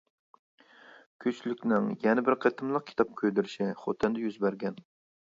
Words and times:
كۈچلۈكنىڭ 1.25 1.91
يەنە 2.07 2.25
بىر 2.31 2.39
قېتىملىق 2.47 2.91
كىتاب 2.91 3.15
كۆيدۈرۈشى 3.23 3.71
خوتەندە 3.87 4.29
يۈز 4.29 4.45
بەرگەن. 4.49 4.87